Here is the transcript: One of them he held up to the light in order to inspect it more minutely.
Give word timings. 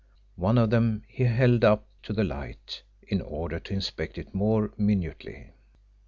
One 0.37 0.57
of 0.57 0.71
them 0.71 1.03
he 1.07 1.25
held 1.25 1.63
up 1.63 1.85
to 2.01 2.11
the 2.11 2.23
light 2.23 2.81
in 3.03 3.21
order 3.21 3.59
to 3.59 3.73
inspect 3.75 4.17
it 4.17 4.33
more 4.33 4.73
minutely. 4.75 5.51